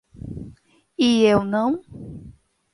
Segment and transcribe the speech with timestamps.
[0.97, 1.71] E eu não!